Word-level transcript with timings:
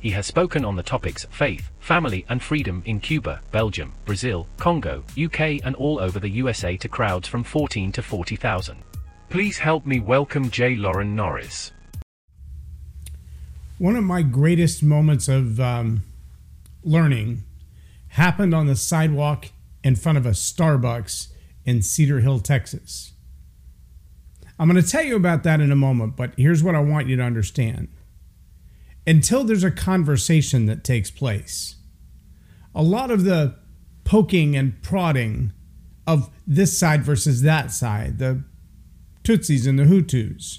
He 0.00 0.10
has 0.10 0.26
spoken 0.26 0.64
on 0.64 0.76
the 0.76 0.82
topics 0.84 1.26
faith, 1.30 1.70
family, 1.80 2.24
and 2.28 2.40
freedom 2.40 2.82
in 2.86 3.00
Cuba, 3.00 3.40
Belgium, 3.50 3.94
Brazil, 4.04 4.46
Congo, 4.56 5.02
UK, 5.20 5.60
and 5.64 5.74
all 5.74 5.98
over 5.98 6.20
the 6.20 6.28
USA 6.28 6.76
to 6.76 6.88
crowds 6.88 7.26
from 7.26 7.42
14 7.42 7.90
to 7.92 8.02
40,000. 8.02 8.78
Please 9.28 9.58
help 9.58 9.86
me 9.86 9.98
welcome 9.98 10.50
J. 10.50 10.76
Loren 10.76 11.16
Norris. 11.16 11.72
One 13.78 13.96
of 13.96 14.04
my 14.04 14.22
greatest 14.22 14.84
moments 14.84 15.26
of 15.26 15.58
um, 15.58 16.02
learning 16.84 17.42
happened 18.08 18.54
on 18.54 18.68
the 18.68 18.76
sidewalk 18.76 19.46
in 19.82 19.96
front 19.96 20.16
of 20.16 20.26
a 20.26 20.30
Starbucks 20.30 21.28
in 21.64 21.82
Cedar 21.82 22.20
Hill, 22.20 22.38
Texas. 22.38 23.14
I'm 24.60 24.68
going 24.68 24.82
to 24.82 24.88
tell 24.88 25.04
you 25.04 25.16
about 25.16 25.42
that 25.42 25.60
in 25.60 25.72
a 25.72 25.76
moment, 25.76 26.16
but 26.16 26.32
here's 26.36 26.62
what 26.62 26.76
I 26.76 26.80
want 26.80 27.08
you 27.08 27.16
to 27.16 27.22
understand 27.22 27.88
until 29.08 29.42
there's 29.42 29.64
a 29.64 29.70
conversation 29.70 30.66
that 30.66 30.84
takes 30.84 31.10
place. 31.10 31.76
A 32.74 32.82
lot 32.82 33.10
of 33.10 33.24
the 33.24 33.56
poking 34.04 34.54
and 34.54 34.82
prodding 34.82 35.54
of 36.06 36.28
this 36.46 36.78
side 36.78 37.02
versus 37.02 37.40
that 37.40 37.72
side, 37.72 38.18
the 38.18 38.44
Tutsis 39.24 39.66
and 39.66 39.78
the 39.78 39.84
Hutus, 39.84 40.58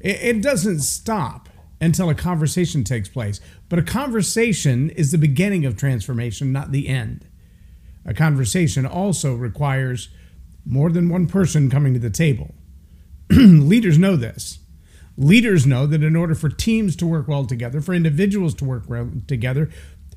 it, 0.00 0.18
it 0.20 0.42
doesn't 0.42 0.80
stop 0.80 1.48
until 1.80 2.10
a 2.10 2.16
conversation 2.16 2.82
takes 2.82 3.08
place. 3.08 3.40
But 3.68 3.78
a 3.78 3.84
conversation 3.84 4.90
is 4.90 5.12
the 5.12 5.18
beginning 5.18 5.64
of 5.64 5.76
transformation, 5.76 6.52
not 6.52 6.72
the 6.72 6.88
end. 6.88 7.28
A 8.04 8.12
conversation 8.12 8.86
also 8.86 9.36
requires 9.36 10.08
more 10.66 10.90
than 10.90 11.08
one 11.08 11.28
person 11.28 11.70
coming 11.70 11.94
to 11.94 12.00
the 12.00 12.10
table. 12.10 12.56
Leaders 13.30 13.98
know 13.98 14.16
this. 14.16 14.58
Leaders 15.20 15.66
know 15.66 15.84
that 15.84 16.04
in 16.04 16.14
order 16.14 16.36
for 16.36 16.48
teams 16.48 16.94
to 16.94 17.04
work 17.04 17.26
well 17.26 17.44
together, 17.44 17.80
for 17.80 17.92
individuals 17.92 18.54
to 18.54 18.64
work 18.64 18.84
well 18.88 19.10
together, 19.26 19.68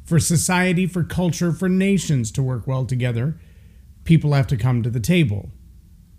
for 0.06 0.20
society, 0.20 0.86
for 0.86 1.04
culture, 1.04 1.52
for 1.52 1.68
nations 1.68 2.32
to 2.32 2.44
work 2.44 2.68
well 2.68 2.86
together, 2.86 3.40
people 4.04 4.34
have 4.34 4.46
to 4.46 4.56
come 4.56 4.84
to 4.84 4.92
the 4.92 5.00
table. 5.00 5.50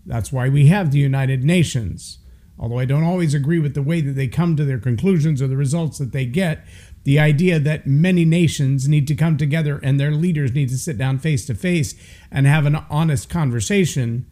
That's 0.05 0.33
why 0.33 0.48
we 0.48 0.66
have 0.66 0.91
the 0.91 0.98
United 0.98 1.44
Nations. 1.44 2.19
Although 2.58 2.80
I 2.80 2.84
don't 2.84 3.05
always 3.05 3.34
agree 3.34 3.61
with 3.61 3.74
the 3.74 3.83
way 3.83 4.00
that 4.00 4.12
they 4.12 4.27
come 4.27 4.56
to 4.56 4.64
their 4.64 4.80
conclusions 4.80 5.41
or 5.41 5.46
the 5.46 5.56
results 5.56 5.98
that 5.98 6.11
they 6.11 6.27
get, 6.27 6.67
the 7.05 7.20
idea 7.20 7.61
that 7.61 7.86
many 7.86 8.24
nations 8.24 8.89
need 8.89 9.06
to 9.06 9.14
come 9.14 9.36
together 9.36 9.78
and 9.84 10.00
their 10.00 10.11
leaders 10.11 10.55
need 10.55 10.70
to 10.70 10.78
sit 10.78 10.98
down 10.98 11.20
face 11.20 11.46
to 11.46 11.55
face 11.55 11.94
and 12.33 12.46
have 12.48 12.67
an 12.67 12.77
honest 12.91 13.28
conversation, 13.28 14.27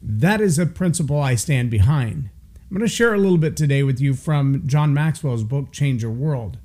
that 0.00 0.40
is 0.40 0.56
a 0.56 0.66
principle 0.66 1.20
I 1.20 1.34
stand 1.34 1.68
behind. 1.68 2.30
I'm 2.72 2.78
going 2.78 2.88
to 2.88 2.96
share 2.96 3.12
a 3.12 3.18
little 3.18 3.36
bit 3.36 3.54
today 3.54 3.82
with 3.82 4.00
you 4.00 4.14
from 4.14 4.66
John 4.66 4.94
Maxwell's 4.94 5.44
book, 5.44 5.72
Change 5.72 6.02
Your 6.02 6.10
World. 6.10 6.56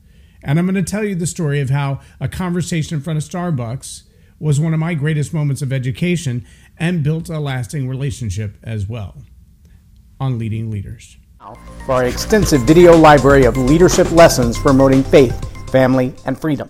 And 0.42 0.58
I'm 0.58 0.66
going 0.66 0.76
to 0.76 0.82
tell 0.82 1.04
you 1.04 1.16
the 1.16 1.28
story 1.28 1.60
of 1.60 1.70
how 1.70 2.00
a 2.22 2.30
conversation 2.30 2.96
in 2.96 3.04
front 3.04 3.18
of 3.18 3.26
Starbucks 3.26 4.04
was 4.40 4.58
one 4.58 4.74
of 4.74 4.80
my 4.80 4.94
greatest 4.94 5.34
moments 5.34 5.62
of 5.62 5.74
education 5.74 6.48
and 6.78 7.04
built 7.04 7.28
a 7.28 7.42
lasting 7.42 7.90
relationship 7.90 8.56
as 8.64 8.88
well 8.88 9.18
on 10.18 10.40
leading 10.40 10.72
leaders. 10.72 11.18
For 11.86 11.96
our 11.96 12.06
extensive 12.06 12.62
video 12.62 12.96
library 12.96 13.44
of 13.44 13.58
leadership 13.58 14.10
lessons 14.14 14.58
promoting 14.58 15.04
faith, 15.04 15.38
family, 15.72 16.14
and 16.26 16.40
freedom. 16.40 16.70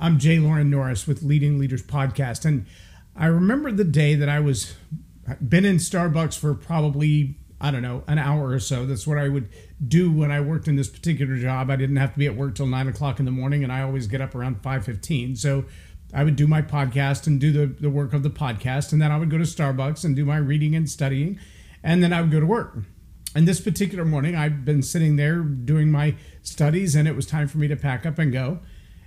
I'm 0.00 0.18
Jay 0.18 0.40
Loren 0.40 0.68
Norris 0.68 1.06
with 1.06 1.22
Leading 1.22 1.60
Leaders 1.60 1.84
Podcast. 1.84 2.44
And 2.44 2.66
I 3.14 3.26
remember 3.26 3.70
the 3.70 3.84
day 3.84 4.16
that 4.16 4.28
I 4.28 4.40
was 4.40 4.74
been 5.48 5.64
in 5.64 5.76
Starbucks 5.76 6.36
for 6.36 6.54
probably 6.54 7.37
I 7.60 7.70
don't 7.70 7.82
know, 7.82 8.04
an 8.06 8.18
hour 8.18 8.50
or 8.50 8.60
so. 8.60 8.86
That's 8.86 9.06
what 9.06 9.18
I 9.18 9.28
would 9.28 9.48
do 9.86 10.12
when 10.12 10.30
I 10.30 10.40
worked 10.40 10.68
in 10.68 10.76
this 10.76 10.88
particular 10.88 11.36
job. 11.36 11.70
I 11.70 11.76
didn't 11.76 11.96
have 11.96 12.12
to 12.12 12.18
be 12.18 12.26
at 12.26 12.36
work 12.36 12.54
till 12.54 12.66
nine 12.66 12.86
o'clock 12.86 13.18
in 13.18 13.24
the 13.24 13.32
morning, 13.32 13.64
and 13.64 13.72
I 13.72 13.82
always 13.82 14.06
get 14.06 14.20
up 14.20 14.34
around 14.34 14.62
five 14.62 14.84
fifteen. 14.84 15.34
So 15.34 15.64
I 16.14 16.24
would 16.24 16.36
do 16.36 16.46
my 16.46 16.62
podcast 16.62 17.26
and 17.26 17.40
do 17.40 17.52
the, 17.52 17.66
the 17.66 17.90
work 17.90 18.12
of 18.12 18.22
the 18.22 18.30
podcast, 18.30 18.92
and 18.92 19.02
then 19.02 19.10
I 19.10 19.18
would 19.18 19.28
go 19.28 19.38
to 19.38 19.44
Starbucks 19.44 20.04
and 20.04 20.14
do 20.14 20.24
my 20.24 20.36
reading 20.36 20.74
and 20.74 20.88
studying, 20.88 21.38
and 21.82 22.02
then 22.02 22.12
I 22.12 22.20
would 22.20 22.30
go 22.30 22.40
to 22.40 22.46
work. 22.46 22.78
And 23.34 23.46
this 23.46 23.60
particular 23.60 24.04
morning, 24.04 24.34
I'd 24.34 24.64
been 24.64 24.82
sitting 24.82 25.16
there 25.16 25.40
doing 25.40 25.90
my 25.90 26.14
studies, 26.42 26.94
and 26.94 27.06
it 27.06 27.14
was 27.14 27.26
time 27.26 27.46
for 27.48 27.58
me 27.58 27.68
to 27.68 27.76
pack 27.76 28.06
up 28.06 28.18
and 28.18 28.32
go. 28.32 28.60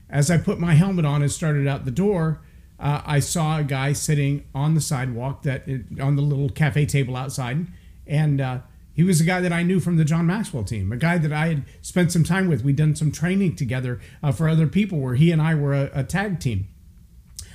As 0.10 0.30
I 0.30 0.38
put 0.38 0.60
my 0.60 0.74
helmet 0.74 1.06
on 1.06 1.22
and 1.22 1.32
started 1.32 1.68
out 1.68 1.86
the 1.86 1.92
door, 1.92 2.42
uh, 2.80 3.02
I 3.06 3.20
saw 3.20 3.58
a 3.58 3.64
guy 3.64 3.94
sitting 3.94 4.46
on 4.54 4.76
the 4.76 4.82
sidewalk 4.82 5.44
that 5.44 5.64
on 6.00 6.18
the 6.18 6.22
little 6.22 6.50
cafe 6.50 6.86
table 6.86 7.16
outside 7.16 7.68
and 8.06 8.42
uh, 8.42 8.60
he 8.94 9.04
was 9.04 9.22
a 9.22 9.26
guy 9.26 9.40
that 9.42 9.54
I 9.54 9.64
knew 9.64 9.80
from 9.80 9.98
the 9.98 10.06
John 10.06 10.26
Maxwell 10.26 10.64
team, 10.64 10.92
a 10.92 10.98
guy 10.98 11.18
that 11.18 11.32
I 11.32 11.48
had 11.48 11.66
spent 11.82 12.12
some 12.12 12.24
time 12.24 12.48
with. 12.48 12.64
We'd 12.64 12.76
done 12.76 12.96
some 12.96 13.12
training 13.12 13.56
together 13.56 14.00
uh, 14.22 14.32
for 14.32 14.50
other 14.50 14.68
people 14.68 15.00
where 15.00 15.16
he 15.16 15.32
and 15.32 15.42
I 15.42 15.56
were 15.56 15.74
a, 15.74 15.90
a 15.94 16.04
tag 16.04 16.40
team. 16.40 16.68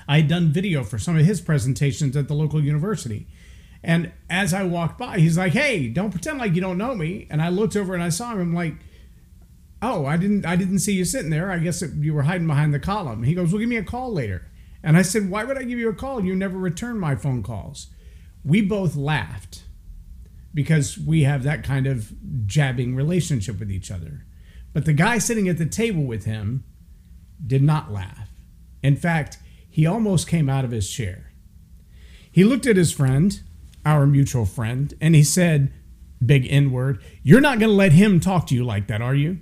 I 0.08 0.18
had 0.18 0.28
done 0.28 0.52
video 0.52 0.82
for 0.82 0.98
some 0.98 1.16
of 1.16 1.26
his 1.26 1.40
presentations 1.40 2.16
at 2.16 2.28
the 2.28 2.34
local 2.34 2.62
university. 2.62 3.26
And 3.82 4.12
as 4.30 4.54
I 4.54 4.64
walked 4.64 4.98
by, 4.98 5.18
he's 5.18 5.36
like, 5.36 5.52
"Hey, 5.52 5.88
don't 5.88 6.10
pretend 6.10 6.38
like 6.38 6.54
you 6.54 6.60
don't 6.60 6.78
know 6.78 6.94
me." 6.94 7.26
And 7.30 7.42
I 7.42 7.50
looked 7.50 7.76
over 7.76 7.94
and 7.94 8.02
I 8.02 8.08
saw 8.08 8.32
him. 8.32 8.40
I'm 8.40 8.54
like, 8.54 8.74
"Oh, 9.82 10.06
I 10.06 10.16
didn't, 10.16 10.46
I 10.46 10.56
didn't 10.56 10.78
see 10.78 10.94
you 10.94 11.04
sitting 11.04 11.30
there. 11.30 11.50
I 11.50 11.58
guess 11.58 11.82
it, 11.82 11.92
you 11.94 12.14
were 12.14 12.22
hiding 12.22 12.46
behind 12.46 12.72
the 12.72 12.80
column." 12.80 13.22
He 13.22 13.34
goes, 13.34 13.52
"Well, 13.52 13.60
give 13.60 13.68
me 13.68 13.76
a 13.76 13.84
call 13.84 14.12
later." 14.12 14.48
And 14.82 14.96
I 14.96 15.02
said, 15.02 15.30
"Why 15.30 15.44
would 15.44 15.58
I 15.58 15.64
give 15.64 15.78
you 15.78 15.88
a 15.88 15.94
call? 15.94 16.24
You 16.24 16.34
never 16.34 16.58
return 16.58 16.98
my 16.98 17.14
phone 17.14 17.42
calls." 17.42 17.88
We 18.44 18.62
both 18.62 18.96
laughed 18.96 19.65
because 20.56 20.96
we 20.96 21.24
have 21.24 21.42
that 21.42 21.62
kind 21.62 21.86
of 21.86 22.14
jabbing 22.46 22.96
relationship 22.96 23.60
with 23.60 23.70
each 23.70 23.90
other. 23.90 24.24
But 24.72 24.86
the 24.86 24.94
guy 24.94 25.18
sitting 25.18 25.50
at 25.50 25.58
the 25.58 25.66
table 25.66 26.04
with 26.04 26.24
him 26.24 26.64
did 27.46 27.62
not 27.62 27.92
laugh. 27.92 28.30
In 28.82 28.96
fact, 28.96 29.36
he 29.68 29.84
almost 29.84 30.26
came 30.26 30.48
out 30.48 30.64
of 30.64 30.70
his 30.70 30.90
chair. 30.90 31.30
He 32.32 32.42
looked 32.42 32.64
at 32.64 32.78
his 32.78 32.90
friend, 32.90 33.38
our 33.84 34.06
mutual 34.06 34.46
friend, 34.46 34.94
and 34.98 35.14
he 35.14 35.22
said, 35.22 35.74
big 36.24 36.46
N 36.50 36.72
word, 36.72 37.02
You're 37.22 37.42
not 37.42 37.58
going 37.58 37.68
to 37.68 37.76
let 37.76 37.92
him 37.92 38.18
talk 38.18 38.46
to 38.46 38.54
you 38.54 38.64
like 38.64 38.86
that, 38.86 39.02
are 39.02 39.14
you? 39.14 39.40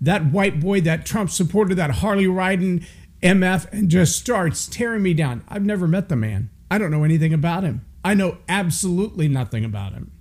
That 0.00 0.32
white 0.32 0.58
boy, 0.58 0.80
that 0.80 1.06
Trump 1.06 1.30
supporter, 1.30 1.76
that 1.76 1.90
Harley 1.90 2.26
riding 2.26 2.84
MF, 3.22 3.72
and 3.72 3.88
just 3.88 4.18
starts 4.18 4.66
tearing 4.66 5.04
me 5.04 5.14
down. 5.14 5.44
I've 5.46 5.64
never 5.64 5.86
met 5.86 6.08
the 6.08 6.16
man. 6.16 6.50
I 6.72 6.78
don't 6.78 6.90
know 6.90 7.04
anything 7.04 7.32
about 7.32 7.62
him. 7.62 7.84
I 8.04 8.14
know 8.14 8.38
absolutely 8.48 9.28
nothing 9.28 9.64
about 9.64 9.92
him. 9.92 10.12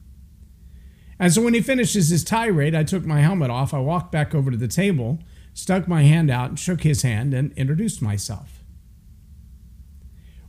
And 1.19 1.31
so 1.31 1.41
when 1.41 1.53
he 1.53 1.61
finishes 1.61 2.09
his 2.09 2.23
tirade, 2.23 2.73
I 2.73 2.83
took 2.83 3.05
my 3.05 3.21
helmet 3.21 3.51
off, 3.51 3.73
I 3.73 3.79
walked 3.79 4.11
back 4.11 4.33
over 4.33 4.49
to 4.49 4.57
the 4.57 4.67
table, 4.67 5.19
stuck 5.53 5.87
my 5.87 6.03
hand 6.03 6.31
out, 6.31 6.57
shook 6.57 6.81
his 6.81 7.03
hand, 7.03 7.33
and 7.33 7.51
introduced 7.53 8.01
myself, 8.01 8.63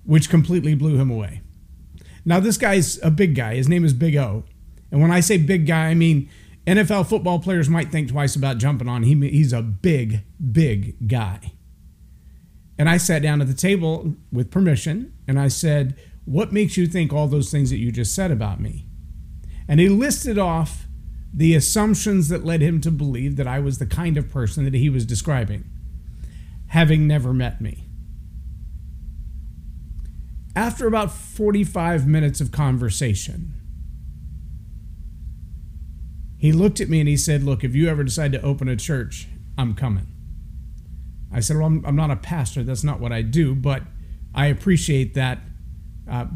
which 0.04 0.30
completely 0.30 0.74
blew 0.74 0.96
him 0.96 1.10
away. 1.10 1.42
Now, 2.24 2.40
this 2.40 2.56
guy's 2.56 3.02
a 3.02 3.10
big 3.10 3.34
guy. 3.34 3.56
His 3.56 3.68
name 3.68 3.84
is 3.84 3.92
Big 3.92 4.16
O. 4.16 4.44
And 4.90 5.02
when 5.02 5.10
I 5.10 5.20
say 5.20 5.38
big 5.38 5.66
guy, 5.66 5.88
I 5.88 5.94
mean 5.94 6.30
NFL 6.66 7.08
football 7.08 7.40
players 7.40 7.68
might 7.68 7.90
think 7.90 8.10
twice 8.10 8.36
about 8.36 8.58
jumping 8.58 8.88
on 8.88 9.02
him. 9.02 9.22
He's 9.22 9.52
a 9.52 9.62
big, 9.62 10.20
big 10.52 11.08
guy. 11.08 11.52
And 12.78 12.88
I 12.88 12.96
sat 12.96 13.22
down 13.22 13.40
at 13.40 13.48
the 13.48 13.54
table 13.54 14.14
with 14.32 14.50
permission 14.50 15.12
and 15.26 15.38
I 15.38 15.48
said, 15.48 15.98
what 16.24 16.52
makes 16.52 16.76
you 16.76 16.86
think 16.86 17.12
all 17.12 17.26
those 17.26 17.50
things 17.50 17.70
that 17.70 17.78
you 17.78 17.90
just 17.90 18.14
said 18.14 18.30
about 18.30 18.60
me? 18.60 18.86
And 19.68 19.80
he 19.80 19.88
listed 19.88 20.38
off 20.38 20.86
the 21.32 21.54
assumptions 21.54 22.28
that 22.28 22.44
led 22.44 22.60
him 22.60 22.80
to 22.82 22.90
believe 22.90 23.36
that 23.36 23.46
I 23.46 23.58
was 23.58 23.78
the 23.78 23.86
kind 23.86 24.16
of 24.16 24.30
person 24.30 24.64
that 24.64 24.74
he 24.74 24.90
was 24.90 25.06
describing, 25.06 25.64
having 26.68 27.06
never 27.06 27.32
met 27.32 27.60
me. 27.60 27.88
After 30.54 30.86
about 30.86 31.10
45 31.10 32.06
minutes 32.06 32.40
of 32.40 32.52
conversation, 32.52 33.54
he 36.36 36.52
looked 36.52 36.80
at 36.80 36.90
me 36.90 37.00
and 37.00 37.08
he 37.08 37.16
said, 37.16 37.42
Look, 37.42 37.64
if 37.64 37.74
you 37.74 37.88
ever 37.88 38.04
decide 38.04 38.32
to 38.32 38.42
open 38.42 38.68
a 38.68 38.76
church, 38.76 39.28
I'm 39.56 39.74
coming. 39.74 40.08
I 41.32 41.40
said, 41.40 41.56
Well, 41.56 41.66
I'm, 41.66 41.86
I'm 41.86 41.96
not 41.96 42.10
a 42.10 42.16
pastor. 42.16 42.62
That's 42.62 42.84
not 42.84 43.00
what 43.00 43.12
I 43.12 43.22
do, 43.22 43.54
but 43.54 43.84
I 44.34 44.46
appreciate 44.46 45.14
that 45.14 45.38
uh, 46.10 46.26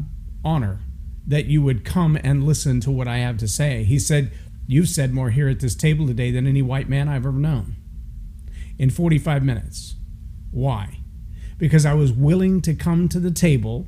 honor 0.43 0.79
that 1.25 1.45
you 1.45 1.61
would 1.61 1.83
come 1.83 2.17
and 2.23 2.43
listen 2.43 2.79
to 2.79 2.91
what 2.91 3.07
I 3.07 3.17
have 3.17 3.37
to 3.37 3.47
say. 3.47 3.83
He 3.83 3.99
said, 3.99 4.31
You've 4.65 4.89
said 4.89 5.13
more 5.13 5.29
here 5.29 5.47
at 5.47 5.61
this 5.61 5.75
table 5.75 6.05
today 6.07 6.29
than 6.29 6.45
any 6.45 6.61
white 6.61 6.89
man 6.89 7.07
I've 7.07 7.25
ever 7.25 7.31
known 7.37 7.77
in 8.77 8.89
45 8.89 9.43
minutes. 9.43 9.95
Why? 10.51 10.99
Because 11.57 11.85
I 11.85 11.93
was 11.93 12.11
willing 12.11 12.61
to 12.61 12.73
come 12.73 13.07
to 13.09 13.19
the 13.19 13.31
table, 13.31 13.87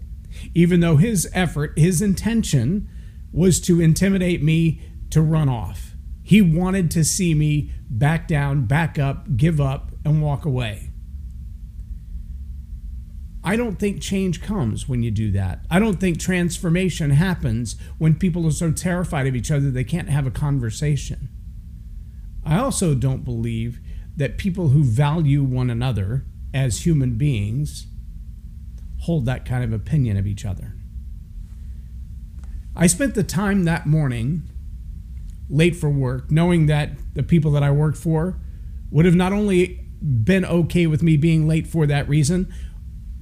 even 0.53 0.79
though 0.79 0.97
his 0.97 1.29
effort, 1.33 1.77
his 1.77 2.01
intention 2.01 2.87
was 3.31 3.59
to 3.61 3.81
intimidate 3.81 4.41
me 4.41 4.81
to 5.11 5.21
run 5.21 5.49
off. 5.49 5.95
He 6.23 6.41
wanted 6.41 6.91
to 6.91 7.03
see 7.03 7.33
me 7.33 7.71
back 7.89 8.27
down, 8.27 8.65
back 8.65 8.97
up, 8.97 9.35
give 9.35 9.59
up, 9.59 9.91
and 10.05 10.21
walk 10.21 10.45
away. 10.45 10.88
I 13.49 13.55
don't 13.55 13.79
think 13.79 13.99
change 13.99 14.43
comes 14.43 14.87
when 14.87 15.01
you 15.01 15.09
do 15.09 15.31
that. 15.31 15.65
I 15.71 15.79
don't 15.79 15.99
think 15.99 16.19
transformation 16.19 17.09
happens 17.09 17.77
when 17.97 18.13
people 18.13 18.45
are 18.45 18.51
so 18.51 18.71
terrified 18.71 19.25
of 19.25 19.35
each 19.35 19.49
other 19.49 19.71
they 19.71 19.83
can't 19.83 20.07
have 20.07 20.27
a 20.27 20.31
conversation. 20.31 21.29
I 22.45 22.59
also 22.59 22.93
don't 22.93 23.25
believe 23.25 23.79
that 24.15 24.37
people 24.37 24.67
who 24.67 24.83
value 24.83 25.41
one 25.43 25.71
another 25.71 26.27
as 26.53 26.85
human 26.85 27.17
beings 27.17 27.87
hold 28.99 29.25
that 29.25 29.45
kind 29.45 29.63
of 29.63 29.73
opinion 29.73 30.15
of 30.15 30.27
each 30.27 30.45
other. 30.45 30.75
I 32.75 32.85
spent 32.85 33.15
the 33.15 33.23
time 33.23 33.63
that 33.63 33.87
morning 33.87 34.43
late 35.49 35.75
for 35.75 35.89
work, 35.89 36.29
knowing 36.29 36.67
that 36.67 36.91
the 37.15 37.23
people 37.23 37.49
that 37.53 37.63
I 37.63 37.71
worked 37.71 37.97
for 37.97 38.39
would 38.91 39.05
have 39.05 39.15
not 39.15 39.33
only 39.33 39.87
been 40.01 40.45
okay 40.45 40.85
with 40.85 41.01
me 41.01 41.17
being 41.17 41.47
late 41.47 41.65
for 41.65 41.87
that 41.87 42.07
reason, 42.07 42.53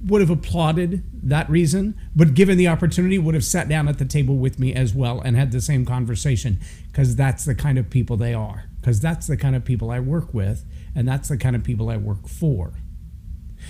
would 0.04 0.20
have 0.20 0.30
applauded 0.30 1.02
that 1.28 1.48
reason, 1.50 1.98
but 2.14 2.34
given 2.34 2.56
the 2.56 2.68
opportunity, 2.68 3.18
would 3.18 3.34
have 3.34 3.44
sat 3.44 3.68
down 3.68 3.88
at 3.88 3.98
the 3.98 4.04
table 4.04 4.36
with 4.36 4.58
me 4.58 4.72
as 4.72 4.94
well 4.94 5.20
and 5.20 5.36
had 5.36 5.50
the 5.50 5.60
same 5.60 5.84
conversation 5.84 6.60
because 6.86 7.16
that's 7.16 7.44
the 7.44 7.54
kind 7.54 7.78
of 7.78 7.90
people 7.90 8.16
they 8.16 8.32
are. 8.32 8.64
Because 8.80 9.00
that's 9.00 9.26
the 9.26 9.36
kind 9.36 9.56
of 9.56 9.64
people 9.64 9.90
I 9.90 9.98
work 9.98 10.32
with, 10.32 10.64
and 10.94 11.06
that's 11.06 11.28
the 11.28 11.36
kind 11.36 11.56
of 11.56 11.64
people 11.64 11.90
I 11.90 11.96
work 11.96 12.28
for. 12.28 12.74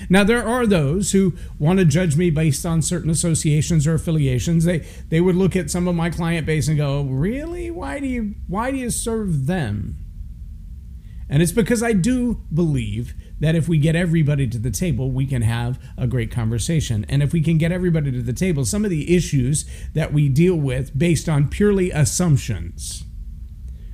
Now 0.08 0.22
there 0.22 0.46
are 0.46 0.66
those 0.66 1.12
who 1.12 1.34
want 1.58 1.78
to 1.78 1.84
judge 1.84 2.16
me 2.16 2.30
based 2.30 2.64
on 2.66 2.82
certain 2.82 3.10
associations 3.10 3.86
or 3.86 3.94
affiliations. 3.94 4.64
They 4.64 4.86
they 5.08 5.20
would 5.20 5.34
look 5.34 5.56
at 5.56 5.70
some 5.70 5.88
of 5.88 5.94
my 5.94 6.10
client 6.10 6.46
base 6.46 6.68
and 6.68 6.76
go, 6.76 7.02
"Really? 7.02 7.70
Why 7.70 7.98
do 7.98 8.06
you 8.06 8.34
why 8.46 8.70
do 8.70 8.76
you 8.76 8.90
serve 8.90 9.46
them?" 9.46 9.96
And 11.28 11.42
it's 11.42 11.52
because 11.52 11.82
I 11.82 11.92
do 11.92 12.42
believe 12.52 13.14
that 13.40 13.54
if 13.54 13.68
we 13.68 13.78
get 13.78 13.94
everybody 13.94 14.46
to 14.48 14.58
the 14.58 14.70
table, 14.70 15.10
we 15.10 15.26
can 15.26 15.42
have 15.42 15.78
a 15.96 16.06
great 16.06 16.30
conversation. 16.30 17.06
And 17.08 17.22
if 17.22 17.32
we 17.32 17.40
can 17.40 17.58
get 17.58 17.72
everybody 17.72 18.10
to 18.12 18.22
the 18.22 18.32
table, 18.32 18.64
some 18.64 18.84
of 18.84 18.90
the 18.90 19.14
issues 19.14 19.64
that 19.94 20.12
we 20.12 20.28
deal 20.28 20.56
with 20.56 20.98
based 20.98 21.28
on 21.28 21.48
purely 21.48 21.90
assumptions 21.90 23.04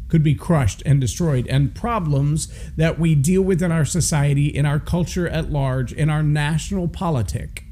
could 0.09 0.23
be 0.23 0.35
crushed 0.35 0.83
and 0.87 1.01
destroyed. 1.01 1.47
And 1.49 1.75
problems 1.75 2.49
that 2.77 2.99
we 2.99 3.15
deal 3.15 3.43
with 3.43 3.63
in 3.63 3.73
our 3.73 3.85
society, 3.85 4.47
in 4.47 4.65
our 4.65 4.79
culture 4.79 5.29
at 5.29 5.51
large, 5.51 5.93
in 5.93 6.09
our 6.09 6.23
national 6.23 6.89
politic 6.89 7.65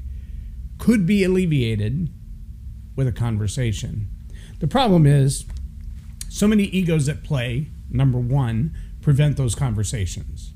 could 0.79 1.07
be 1.07 1.23
alleviated 1.23 2.11
with 2.97 3.07
a 3.07 3.13
conversation. 3.13 4.09
The 4.59 4.67
problem 4.67 5.07
is 5.07 5.47
so 6.29 6.49
many 6.49 6.65
egos 6.65 7.09
at 7.09 7.23
play, 7.23 7.69
number 7.91 8.19
one, 8.19 8.75
prevent 9.01 9.37
those 9.37 9.55
conversations. 9.55 10.52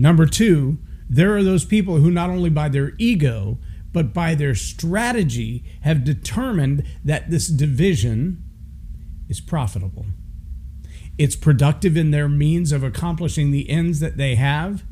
Number 0.00 0.24
two, 0.24 0.78
there 1.10 1.36
are 1.36 1.42
those 1.42 1.66
people 1.66 1.96
who 1.96 2.10
not 2.10 2.30
only 2.30 2.48
by 2.48 2.70
their 2.70 2.92
ego, 2.96 3.58
but 3.92 4.14
by 4.14 4.34
their 4.34 4.54
strategy 4.54 5.62
have 5.82 6.04
determined 6.04 6.84
that 7.04 7.28
this 7.28 7.48
division 7.48 8.42
is 9.28 9.42
profitable. 9.42 10.06
It's 11.18 11.36
productive 11.36 11.98
in 11.98 12.12
their 12.12 12.30
means 12.30 12.72
of 12.72 12.82
accomplishing 12.82 13.50
the 13.50 13.68
ends 13.68 14.00
that 14.00 14.16
they 14.16 14.36
have, 14.36 14.84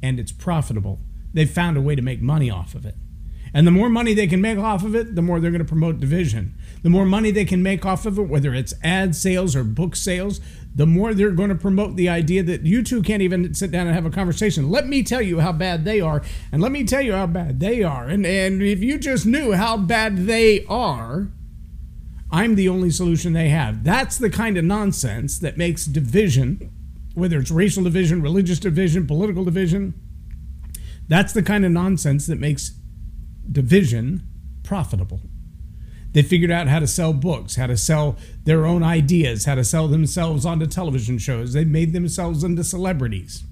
and 0.00 0.20
it's 0.20 0.30
profitable. 0.30 1.00
They've 1.34 1.50
found 1.50 1.76
a 1.76 1.80
way 1.80 1.96
to 1.96 2.02
make 2.02 2.22
money 2.22 2.48
off 2.48 2.76
of 2.76 2.86
it. 2.86 2.94
And 3.54 3.66
the 3.66 3.70
more 3.70 3.90
money 3.90 4.14
they 4.14 4.26
can 4.26 4.40
make 4.40 4.58
off 4.58 4.82
of 4.82 4.94
it, 4.94 5.14
the 5.14 5.22
more 5.22 5.38
they're 5.38 5.50
going 5.50 5.58
to 5.60 5.68
promote 5.68 6.00
division. 6.00 6.54
The 6.82 6.90
more 6.90 7.04
money 7.04 7.30
they 7.30 7.44
can 7.44 7.62
make 7.62 7.84
off 7.84 8.06
of 8.06 8.18
it, 8.18 8.22
whether 8.22 8.54
it's 8.54 8.72
ad 8.82 9.14
sales 9.14 9.54
or 9.54 9.62
book 9.62 9.94
sales, 9.94 10.40
the 10.74 10.86
more 10.86 11.12
they're 11.12 11.30
going 11.30 11.50
to 11.50 11.54
promote 11.54 11.96
the 11.96 12.08
idea 12.08 12.42
that 12.44 12.62
you 12.62 12.82
two 12.82 13.02
can't 13.02 13.20
even 13.20 13.52
sit 13.52 13.70
down 13.70 13.86
and 13.86 13.94
have 13.94 14.06
a 14.06 14.10
conversation. 14.10 14.70
Let 14.70 14.88
me 14.88 15.02
tell 15.02 15.20
you 15.20 15.40
how 15.40 15.52
bad 15.52 15.84
they 15.84 16.00
are, 16.00 16.22
and 16.50 16.62
let 16.62 16.72
me 16.72 16.84
tell 16.84 17.02
you 17.02 17.12
how 17.12 17.26
bad 17.26 17.60
they 17.60 17.82
are. 17.82 18.08
And, 18.08 18.24
and 18.24 18.62
if 18.62 18.82
you 18.82 18.96
just 18.96 19.26
knew 19.26 19.52
how 19.52 19.76
bad 19.76 20.26
they 20.26 20.64
are, 20.64 21.28
I'm 22.30 22.54
the 22.54 22.70
only 22.70 22.88
solution 22.88 23.34
they 23.34 23.50
have. 23.50 23.84
That's 23.84 24.16
the 24.16 24.30
kind 24.30 24.56
of 24.56 24.64
nonsense 24.64 25.38
that 25.40 25.58
makes 25.58 25.84
division, 25.84 26.72
whether 27.14 27.38
it's 27.38 27.50
racial 27.50 27.84
division, 27.84 28.22
religious 28.22 28.58
division, 28.58 29.06
political 29.06 29.44
division, 29.44 29.92
that's 31.08 31.34
the 31.34 31.42
kind 31.42 31.66
of 31.66 31.72
nonsense 31.72 32.26
that 32.26 32.38
makes 32.38 32.70
division 33.50 34.26
profitable. 34.62 35.20
They 36.12 36.22
figured 36.22 36.50
out 36.50 36.68
how 36.68 36.78
to 36.78 36.86
sell 36.86 37.12
books, 37.12 37.56
how 37.56 37.66
to 37.66 37.76
sell 37.76 38.16
their 38.44 38.66
own 38.66 38.82
ideas, 38.82 39.46
how 39.46 39.54
to 39.54 39.64
sell 39.64 39.88
themselves 39.88 40.44
onto 40.44 40.66
television 40.66 41.18
shows. 41.18 41.52
They 41.52 41.64
made 41.64 41.92
themselves 41.92 42.44
into 42.44 42.64
celebrities 42.64 43.44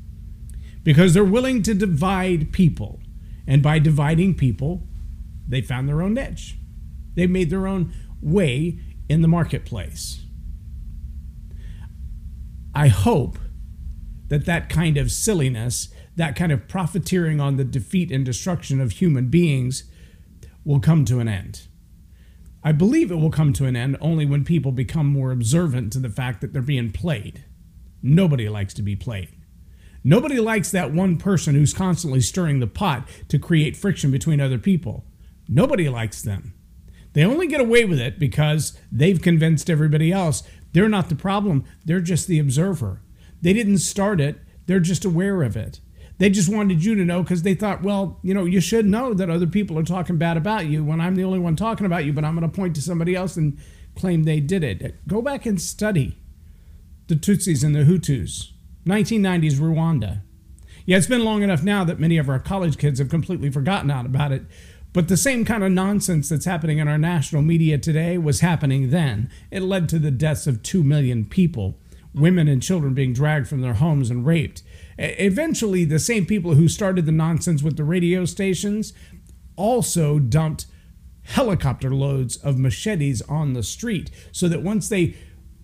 because 0.82 1.14
they're 1.14 1.24
willing 1.24 1.62
to 1.62 1.74
divide 1.74 2.52
people. 2.52 3.00
And 3.46 3.62
by 3.62 3.78
dividing 3.78 4.34
people, 4.34 4.86
they 5.48 5.62
found 5.62 5.88
their 5.88 6.02
own 6.02 6.14
niche. 6.14 6.56
They 7.14 7.26
made 7.26 7.50
their 7.50 7.66
own 7.66 7.92
way 8.20 8.78
in 9.08 9.22
the 9.22 9.28
marketplace. 9.28 10.24
I 12.74 12.88
hope 12.88 13.38
that 14.28 14.46
that 14.46 14.68
kind 14.68 14.96
of 14.96 15.10
silliness, 15.10 15.88
that 16.16 16.36
kind 16.36 16.52
of 16.52 16.68
profiteering 16.68 17.40
on 17.40 17.56
the 17.56 17.64
defeat 17.64 18.10
and 18.10 18.24
destruction 18.24 18.80
of 18.80 18.92
human 18.92 19.28
beings 19.28 19.84
will 20.64 20.80
come 20.80 21.04
to 21.06 21.20
an 21.20 21.28
end. 21.28 21.66
I 22.62 22.72
believe 22.72 23.10
it 23.10 23.16
will 23.16 23.30
come 23.30 23.52
to 23.54 23.64
an 23.64 23.76
end 23.76 23.96
only 24.00 24.26
when 24.26 24.44
people 24.44 24.72
become 24.72 25.06
more 25.06 25.32
observant 25.32 25.92
to 25.94 25.98
the 25.98 26.10
fact 26.10 26.40
that 26.40 26.52
they're 26.52 26.60
being 26.60 26.92
played. 26.92 27.44
Nobody 28.02 28.48
likes 28.48 28.74
to 28.74 28.82
be 28.82 28.96
played. 28.96 29.30
Nobody 30.04 30.40
likes 30.40 30.70
that 30.70 30.92
one 30.92 31.16
person 31.16 31.54
who's 31.54 31.74
constantly 31.74 32.20
stirring 32.20 32.60
the 32.60 32.66
pot 32.66 33.06
to 33.28 33.38
create 33.38 33.76
friction 33.76 34.10
between 34.10 34.40
other 34.40 34.58
people. 34.58 35.04
Nobody 35.48 35.88
likes 35.88 36.22
them. 36.22 36.54
They 37.12 37.24
only 37.24 37.46
get 37.46 37.60
away 37.60 37.84
with 37.84 37.98
it 37.98 38.18
because 38.18 38.78
they've 38.92 39.20
convinced 39.20 39.68
everybody 39.68 40.12
else 40.12 40.42
they're 40.72 40.88
not 40.88 41.08
the 41.08 41.16
problem, 41.16 41.64
they're 41.84 42.00
just 42.00 42.28
the 42.28 42.38
observer. 42.38 43.02
They 43.42 43.52
didn't 43.52 43.78
start 43.78 44.20
it, 44.20 44.38
they're 44.66 44.80
just 44.80 45.04
aware 45.04 45.42
of 45.42 45.56
it. 45.56 45.80
They 46.20 46.28
just 46.28 46.52
wanted 46.52 46.84
you 46.84 46.94
to 46.96 47.04
know 47.06 47.22
because 47.22 47.44
they 47.44 47.54
thought, 47.54 47.82
well, 47.82 48.18
you 48.22 48.34
know, 48.34 48.44
you 48.44 48.60
should 48.60 48.84
know 48.84 49.14
that 49.14 49.30
other 49.30 49.46
people 49.46 49.78
are 49.78 49.82
talking 49.82 50.18
bad 50.18 50.36
about 50.36 50.66
you 50.66 50.84
when 50.84 51.00
I'm 51.00 51.14
the 51.14 51.24
only 51.24 51.38
one 51.38 51.56
talking 51.56 51.86
about 51.86 52.04
you, 52.04 52.12
but 52.12 52.26
I'm 52.26 52.38
going 52.38 52.48
to 52.48 52.54
point 52.54 52.74
to 52.74 52.82
somebody 52.82 53.16
else 53.16 53.38
and 53.38 53.58
claim 53.96 54.24
they 54.24 54.38
did 54.38 54.62
it. 54.62 55.08
Go 55.08 55.22
back 55.22 55.46
and 55.46 55.58
study 55.58 56.18
the 57.06 57.14
Tutsis 57.14 57.64
and 57.64 57.74
the 57.74 57.84
Hutus. 57.84 58.50
1990s 58.86 59.54
Rwanda. 59.54 60.20
Yeah, 60.84 60.98
it's 60.98 61.06
been 61.06 61.24
long 61.24 61.42
enough 61.42 61.62
now 61.62 61.84
that 61.84 61.98
many 61.98 62.18
of 62.18 62.28
our 62.28 62.38
college 62.38 62.76
kids 62.76 62.98
have 62.98 63.08
completely 63.08 63.50
forgotten 63.50 63.90
out 63.90 64.04
about 64.04 64.30
it. 64.30 64.42
But 64.92 65.08
the 65.08 65.16
same 65.16 65.46
kind 65.46 65.64
of 65.64 65.72
nonsense 65.72 66.28
that's 66.28 66.44
happening 66.44 66.76
in 66.76 66.86
our 66.86 66.98
national 66.98 67.40
media 67.40 67.78
today 67.78 68.18
was 68.18 68.40
happening 68.40 68.90
then. 68.90 69.30
It 69.50 69.62
led 69.62 69.88
to 69.88 69.98
the 69.98 70.10
deaths 70.10 70.46
of 70.46 70.62
2 70.62 70.84
million 70.84 71.24
people, 71.24 71.78
women 72.12 72.46
and 72.46 72.62
children 72.62 72.92
being 72.92 73.14
dragged 73.14 73.48
from 73.48 73.62
their 73.62 73.74
homes 73.74 74.10
and 74.10 74.26
raped. 74.26 74.62
Eventually, 75.02 75.84
the 75.84 75.98
same 75.98 76.26
people 76.26 76.54
who 76.54 76.68
started 76.68 77.06
the 77.06 77.12
nonsense 77.12 77.62
with 77.62 77.78
the 77.78 77.84
radio 77.84 78.26
stations 78.26 78.92
also 79.56 80.18
dumped 80.18 80.66
helicopter 81.22 81.94
loads 81.94 82.36
of 82.36 82.58
machetes 82.58 83.22
on 83.22 83.54
the 83.54 83.62
street 83.62 84.10
so 84.30 84.46
that 84.48 84.62
once 84.62 84.88
they 84.88 85.14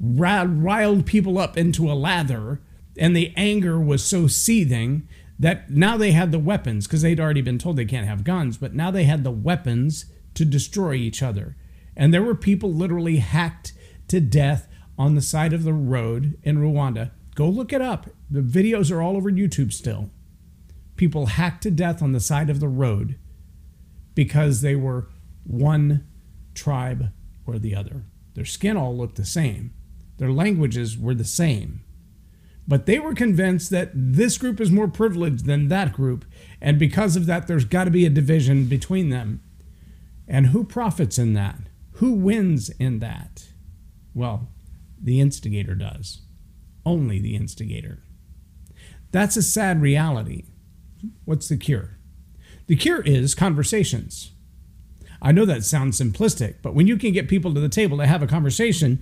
riled 0.00 1.04
people 1.04 1.38
up 1.38 1.56
into 1.56 1.90
a 1.90 1.94
lather 1.94 2.62
and 2.98 3.14
the 3.14 3.32
anger 3.36 3.78
was 3.78 4.02
so 4.02 4.26
seething 4.26 5.06
that 5.38 5.68
now 5.70 5.98
they 5.98 6.12
had 6.12 6.32
the 6.32 6.38
weapons 6.38 6.86
because 6.86 7.02
they'd 7.02 7.20
already 7.20 7.42
been 7.42 7.58
told 7.58 7.76
they 7.76 7.84
can't 7.84 8.06
have 8.06 8.24
guns, 8.24 8.56
but 8.56 8.74
now 8.74 8.90
they 8.90 9.04
had 9.04 9.22
the 9.22 9.30
weapons 9.30 10.06
to 10.32 10.46
destroy 10.46 10.94
each 10.94 11.22
other. 11.22 11.56
And 11.94 12.12
there 12.12 12.22
were 12.22 12.34
people 12.34 12.72
literally 12.72 13.18
hacked 13.18 13.74
to 14.08 14.20
death 14.20 14.66
on 14.98 15.14
the 15.14 15.20
side 15.20 15.52
of 15.52 15.64
the 15.64 15.74
road 15.74 16.38
in 16.42 16.56
Rwanda. 16.56 17.10
Go 17.34 17.48
look 17.48 17.72
it 17.72 17.82
up. 17.82 18.08
The 18.30 18.40
videos 18.40 18.90
are 18.90 19.00
all 19.00 19.16
over 19.16 19.30
YouTube 19.30 19.72
still. 19.72 20.10
People 20.96 21.26
hacked 21.26 21.62
to 21.62 21.70
death 21.70 22.02
on 22.02 22.12
the 22.12 22.20
side 22.20 22.50
of 22.50 22.60
the 22.60 22.68
road 22.68 23.16
because 24.14 24.60
they 24.60 24.74
were 24.74 25.08
one 25.44 26.06
tribe 26.54 27.12
or 27.46 27.58
the 27.58 27.74
other. 27.74 28.04
Their 28.34 28.44
skin 28.44 28.76
all 28.76 28.96
looked 28.96 29.16
the 29.16 29.24
same, 29.24 29.72
their 30.18 30.32
languages 30.32 30.98
were 30.98 31.14
the 31.14 31.24
same. 31.24 31.82
But 32.68 32.86
they 32.86 32.98
were 32.98 33.14
convinced 33.14 33.70
that 33.70 33.92
this 33.94 34.38
group 34.38 34.60
is 34.60 34.72
more 34.72 34.88
privileged 34.88 35.46
than 35.46 35.68
that 35.68 35.92
group, 35.92 36.24
and 36.60 36.78
because 36.78 37.14
of 37.14 37.26
that, 37.26 37.46
there's 37.46 37.64
got 37.64 37.84
to 37.84 37.90
be 37.90 38.04
a 38.04 38.10
division 38.10 38.66
between 38.66 39.10
them. 39.10 39.40
And 40.26 40.48
who 40.48 40.64
profits 40.64 41.16
in 41.18 41.34
that? 41.34 41.68
Who 41.92 42.12
wins 42.12 42.70
in 42.70 42.98
that? 42.98 43.48
Well, 44.14 44.48
the 45.00 45.20
instigator 45.20 45.74
does. 45.74 46.22
Only 46.84 47.20
the 47.20 47.36
instigator. 47.36 48.02
That's 49.12 49.36
a 49.36 49.42
sad 49.42 49.80
reality. 49.80 50.44
What's 51.24 51.48
the 51.48 51.56
cure? 51.56 51.98
The 52.66 52.76
cure 52.76 53.00
is 53.00 53.34
conversations. 53.34 54.32
I 55.22 55.32
know 55.32 55.44
that 55.44 55.64
sounds 55.64 56.00
simplistic, 56.00 56.56
but 56.62 56.74
when 56.74 56.86
you 56.86 56.96
can 56.96 57.12
get 57.12 57.28
people 57.28 57.54
to 57.54 57.60
the 57.60 57.68
table 57.68 57.98
to 57.98 58.06
have 58.06 58.22
a 58.22 58.26
conversation, 58.26 59.00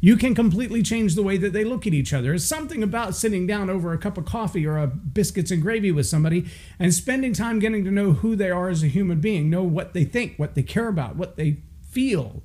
you 0.00 0.16
can 0.16 0.34
completely 0.34 0.82
change 0.82 1.14
the 1.14 1.22
way 1.22 1.38
that 1.38 1.52
they 1.54 1.64
look 1.64 1.86
at 1.86 1.94
each 1.94 2.12
other. 2.12 2.34
It's 2.34 2.44
something 2.44 2.82
about 2.82 3.14
sitting 3.14 3.46
down 3.46 3.70
over 3.70 3.92
a 3.92 3.98
cup 3.98 4.18
of 4.18 4.26
coffee 4.26 4.66
or 4.66 4.76
a 4.76 4.86
biscuits 4.86 5.50
and 5.50 5.62
gravy 5.62 5.90
with 5.92 6.06
somebody 6.06 6.46
and 6.78 6.92
spending 6.92 7.32
time 7.32 7.58
getting 7.58 7.84
to 7.84 7.90
know 7.90 8.12
who 8.12 8.36
they 8.36 8.50
are 8.50 8.68
as 8.68 8.82
a 8.82 8.88
human 8.88 9.20
being, 9.20 9.48
know 9.48 9.62
what 9.62 9.94
they 9.94 10.04
think, 10.04 10.36
what 10.36 10.54
they 10.54 10.62
care 10.62 10.88
about, 10.88 11.16
what 11.16 11.36
they 11.36 11.62
feel, 11.90 12.42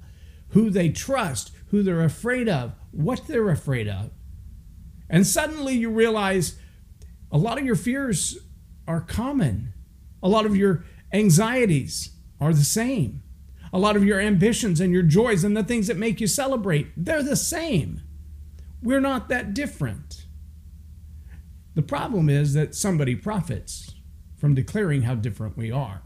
who 0.50 0.70
they 0.70 0.90
trust, 0.90 1.52
who 1.68 1.84
they're 1.84 2.04
afraid 2.04 2.48
of, 2.48 2.72
what 2.92 3.28
they're 3.28 3.50
afraid 3.50 3.88
of. 3.88 4.12
And 5.10 5.28
suddenly 5.28 5.74
you 5.74 5.90
realize 5.90 6.56
A 7.32 7.38
lot 7.38 7.60
of 7.60 7.66
your 7.66 7.76
fears 7.76 8.38
are 8.88 9.02
common. 9.02 9.74
A 10.22 10.30
lot 10.30 10.46
of 10.46 10.56
your 10.56 10.84
anxieties 11.14 12.12
are 12.40 12.54
the 12.54 12.64
same. 12.64 13.24
A 13.72 13.78
lot 13.80 13.96
of 13.96 14.04
your 14.04 14.20
ambitions 14.20 14.80
and 14.80 14.92
your 14.92 15.04
joys 15.04 15.44
and 15.44 15.56
the 15.56 15.64
things 15.64 15.88
that 15.88 15.98
make 15.98 16.20
you 16.20 16.28
celebrate, 16.28 16.88
they're 16.98 17.22
the 17.22 17.36
same. 17.36 18.02
We're 18.82 19.00
not 19.00 19.30
that 19.30 19.54
different. 19.54 20.26
The 21.76 21.84
problem 21.84 22.30
is 22.30 22.54
that 22.54 22.74
somebody 22.74 23.16
profits 23.16 23.92
from 24.38 24.56
declaring 24.56 25.04
how 25.04 25.16
different 25.16 25.56
we 25.58 25.72
are. 25.72 26.02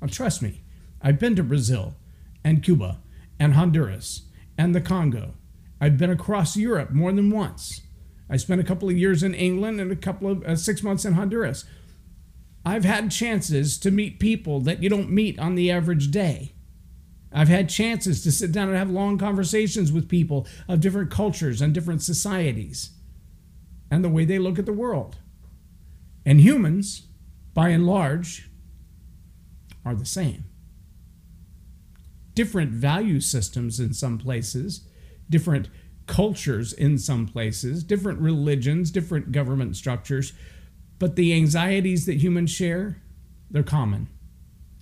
Now, 0.00 0.08
trust 0.08 0.42
me, 0.42 0.64
I've 1.00 1.18
been 1.18 1.36
to 1.36 1.44
Brazil 1.44 1.94
and 2.42 2.62
Cuba 2.62 3.00
and 3.38 3.54
Honduras 3.54 4.22
and 4.58 4.74
the 4.74 4.80
Congo. 4.80 5.34
I've 5.80 5.98
been 5.98 6.10
across 6.10 6.56
Europe 6.56 6.90
more 6.90 7.12
than 7.12 7.30
once. 7.30 7.82
I 8.28 8.36
spent 8.36 8.60
a 8.60 8.64
couple 8.64 8.88
of 8.88 8.98
years 8.98 9.22
in 9.22 9.34
England 9.34 9.80
and 9.80 9.92
a 9.92 9.96
couple 9.96 10.30
of 10.30 10.42
uh, 10.44 10.56
six 10.56 10.82
months 10.82 11.04
in 11.04 11.14
Honduras. 11.14 11.64
I've 12.64 12.84
had 12.84 13.12
chances 13.12 13.78
to 13.78 13.90
meet 13.92 14.18
people 14.18 14.60
that 14.60 14.82
you 14.82 14.88
don't 14.88 15.10
meet 15.10 15.38
on 15.38 15.54
the 15.54 15.70
average 15.70 16.10
day. 16.10 16.52
I've 17.32 17.48
had 17.48 17.68
chances 17.68 18.22
to 18.22 18.32
sit 18.32 18.50
down 18.50 18.68
and 18.68 18.76
have 18.76 18.90
long 18.90 19.18
conversations 19.18 19.92
with 19.92 20.08
people 20.08 20.46
of 20.68 20.80
different 20.80 21.10
cultures 21.10 21.60
and 21.60 21.72
different 21.72 22.02
societies 22.02 22.90
and 23.90 24.02
the 24.02 24.08
way 24.08 24.24
they 24.24 24.38
look 24.38 24.58
at 24.58 24.66
the 24.66 24.72
world. 24.72 25.18
And 26.24 26.40
humans, 26.40 27.06
by 27.54 27.68
and 27.68 27.86
large, 27.86 28.50
are 29.84 29.94
the 29.94 30.04
same. 30.04 30.44
Different 32.34 32.72
value 32.72 33.20
systems 33.20 33.78
in 33.78 33.94
some 33.94 34.18
places, 34.18 34.88
different 35.30 35.68
cultures 36.06 36.72
in 36.72 36.98
some 36.98 37.26
places, 37.26 37.82
different 37.82 38.20
religions, 38.20 38.90
different 38.90 39.32
government 39.32 39.76
structures, 39.76 40.32
but 40.98 41.16
the 41.16 41.34
anxieties 41.34 42.06
that 42.06 42.16
humans 42.16 42.50
share, 42.50 43.02
they're 43.50 43.62
common. 43.62 44.08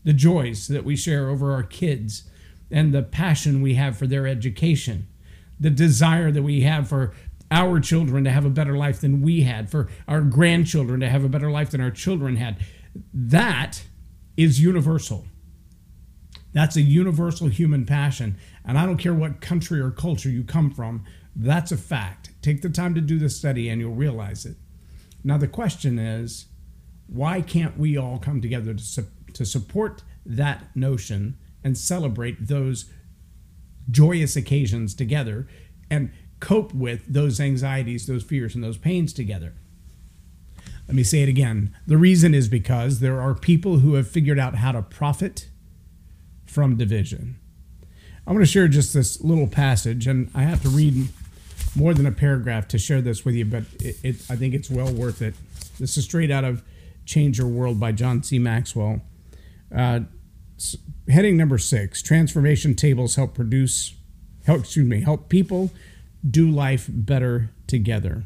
The 0.04 0.12
joys 0.12 0.68
that 0.68 0.84
we 0.84 0.96
share 0.96 1.28
over 1.28 1.52
our 1.52 1.62
kids 1.62 2.24
and 2.70 2.92
the 2.92 3.02
passion 3.02 3.62
we 3.62 3.74
have 3.74 3.96
for 3.96 4.06
their 4.06 4.26
education, 4.26 5.06
the 5.58 5.70
desire 5.70 6.30
that 6.30 6.42
we 6.42 6.62
have 6.62 6.88
for 6.88 7.14
our 7.50 7.80
children 7.80 8.24
to 8.24 8.30
have 8.30 8.44
a 8.44 8.50
better 8.50 8.76
life 8.76 9.00
than 9.00 9.22
we 9.22 9.42
had, 9.42 9.70
for 9.70 9.88
our 10.08 10.20
grandchildren 10.20 11.00
to 11.00 11.08
have 11.08 11.24
a 11.24 11.28
better 11.28 11.50
life 11.50 11.70
than 11.70 11.80
our 11.80 11.90
children 11.90 12.36
had. 12.36 12.56
That 13.12 13.84
is 14.36 14.60
universal. 14.60 15.26
That's 16.54 16.76
a 16.76 16.82
universal 16.82 17.48
human 17.48 17.84
passion. 17.84 18.38
And 18.64 18.78
I 18.78 18.86
don't 18.86 18.96
care 18.96 19.12
what 19.12 19.42
country 19.42 19.80
or 19.80 19.90
culture 19.90 20.30
you 20.30 20.44
come 20.44 20.70
from, 20.70 21.04
that's 21.36 21.72
a 21.72 21.76
fact. 21.76 22.30
Take 22.40 22.62
the 22.62 22.70
time 22.70 22.94
to 22.94 23.00
do 23.00 23.18
the 23.18 23.28
study 23.28 23.68
and 23.68 23.80
you'll 23.80 23.94
realize 23.94 24.46
it. 24.46 24.56
Now, 25.24 25.36
the 25.36 25.48
question 25.48 25.98
is 25.98 26.46
why 27.06 27.42
can't 27.42 27.76
we 27.76 27.98
all 27.98 28.18
come 28.18 28.40
together 28.40 28.72
to, 28.72 28.82
su- 28.82 29.08
to 29.34 29.44
support 29.44 30.02
that 30.24 30.74
notion 30.74 31.36
and 31.62 31.76
celebrate 31.76 32.46
those 32.46 32.90
joyous 33.90 34.36
occasions 34.36 34.94
together 34.94 35.46
and 35.90 36.10
cope 36.40 36.72
with 36.72 37.12
those 37.12 37.40
anxieties, 37.40 38.06
those 38.06 38.22
fears, 38.22 38.54
and 38.54 38.62
those 38.62 38.78
pains 38.78 39.12
together? 39.12 39.54
Let 40.86 40.94
me 40.94 41.02
say 41.02 41.22
it 41.22 41.28
again. 41.28 41.74
The 41.86 41.96
reason 41.96 42.32
is 42.32 42.48
because 42.48 43.00
there 43.00 43.20
are 43.20 43.34
people 43.34 43.78
who 43.78 43.94
have 43.94 44.06
figured 44.08 44.38
out 44.38 44.56
how 44.56 44.72
to 44.72 44.82
profit 44.82 45.48
from 46.54 46.76
division. 46.76 47.36
I 48.26 48.32
want 48.32 48.42
to 48.42 48.50
share 48.50 48.68
just 48.68 48.94
this 48.94 49.20
little 49.20 49.48
passage, 49.48 50.06
and 50.06 50.30
I 50.34 50.44
have 50.44 50.62
to 50.62 50.68
read 50.68 51.08
more 51.74 51.92
than 51.92 52.06
a 52.06 52.12
paragraph 52.12 52.68
to 52.68 52.78
share 52.78 53.02
this 53.02 53.24
with 53.24 53.34
you, 53.34 53.44
but 53.44 53.64
it, 53.80 53.96
it, 54.04 54.16
I 54.30 54.36
think 54.36 54.54
it's 54.54 54.70
well 54.70 54.92
worth 54.92 55.20
it. 55.20 55.34
This 55.80 55.96
is 55.96 56.04
straight 56.04 56.30
out 56.30 56.44
of 56.44 56.62
Change 57.04 57.38
Your 57.38 57.48
World 57.48 57.80
by 57.80 57.90
John 57.90 58.22
C. 58.22 58.38
Maxwell. 58.38 59.02
Uh, 59.74 60.00
heading 61.08 61.36
number 61.36 61.58
six: 61.58 62.00
Transformation 62.00 62.74
tables 62.76 63.16
help 63.16 63.34
produce, 63.34 63.94
help 64.46 64.60
excuse 64.60 64.88
me, 64.88 65.00
help 65.00 65.28
people 65.28 65.72
do 66.28 66.48
life 66.48 66.86
better 66.88 67.50
together. 67.66 68.24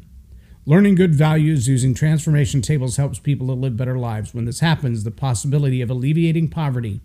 Learning 0.67 0.93
good 0.93 1.15
values 1.15 1.67
using 1.67 1.95
transformation 1.95 2.61
tables 2.61 2.97
helps 2.97 3.17
people 3.17 3.47
to 3.47 3.53
live 3.53 3.75
better 3.75 3.97
lives. 3.97 4.35
When 4.35 4.45
this 4.45 4.59
happens, 4.59 5.03
the 5.03 5.09
possibility 5.09 5.81
of 5.81 5.89
alleviating 5.89 6.49
poverty, 6.49 7.01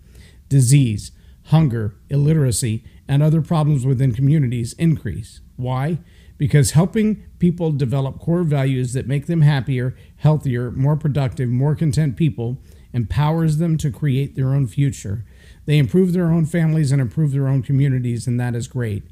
disease, 0.49 1.11
hunger, 1.45 1.95
illiteracy, 2.09 2.83
and 3.07 3.21
other 3.21 3.41
problems 3.41 3.85
within 3.85 4.13
communities 4.13 4.73
increase. 4.73 5.41
Why? 5.55 5.99
Because 6.37 6.71
helping 6.71 7.23
people 7.39 7.71
develop 7.71 8.19
core 8.19 8.43
values 8.43 8.93
that 8.93 9.07
make 9.07 9.27
them 9.27 9.41
happier, 9.41 9.95
healthier, 10.17 10.71
more 10.71 10.97
productive, 10.97 11.49
more 11.49 11.75
content 11.75 12.17
people 12.17 12.61
empowers 12.93 13.57
them 13.57 13.77
to 13.77 13.91
create 13.91 14.35
their 14.35 14.53
own 14.53 14.67
future. 14.67 15.25
They 15.65 15.77
improve 15.77 16.13
their 16.13 16.31
own 16.31 16.45
families 16.45 16.91
and 16.91 17.01
improve 17.01 17.31
their 17.31 17.47
own 17.47 17.61
communities, 17.61 18.27
and 18.27 18.39
that 18.39 18.55
is 18.55 18.67
great. 18.67 19.03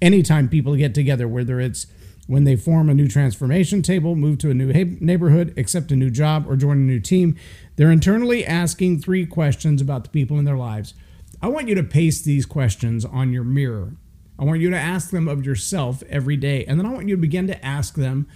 Anytime 0.00 0.48
people 0.48 0.76
get 0.76 0.94
together, 0.94 1.28
whether 1.28 1.60
it's 1.60 1.86
when 2.26 2.44
they 2.44 2.56
form 2.56 2.88
a 2.88 2.94
new 2.94 3.08
transformation 3.08 3.82
table, 3.82 4.14
move 4.14 4.38
to 4.38 4.50
a 4.50 4.54
new 4.54 4.72
neighborhood, 5.00 5.54
accept 5.56 5.90
a 5.90 5.96
new 5.96 6.10
job, 6.10 6.46
or 6.48 6.56
join 6.56 6.76
a 6.76 6.80
new 6.80 7.00
team, 7.00 7.36
they're 7.76 7.90
internally 7.90 8.46
asking 8.46 9.00
three 9.00 9.26
questions 9.26 9.80
about 9.80 10.04
the 10.04 10.10
people 10.10 10.38
in 10.38 10.44
their 10.44 10.56
lives. 10.56 10.94
I 11.40 11.48
want 11.48 11.68
you 11.68 11.74
to 11.74 11.82
paste 11.82 12.24
these 12.24 12.46
questions 12.46 13.04
on 13.04 13.32
your 13.32 13.44
mirror. 13.44 13.96
I 14.38 14.44
want 14.44 14.60
you 14.60 14.70
to 14.70 14.78
ask 14.78 15.10
them 15.10 15.28
of 15.28 15.44
yourself 15.44 16.02
every 16.08 16.36
day. 16.36 16.64
And 16.64 16.78
then 16.78 16.86
I 16.86 16.90
want 16.90 17.08
you 17.08 17.16
to 17.16 17.20
begin 17.20 17.48
to 17.48 17.64
ask 17.64 17.94
them 17.94 18.28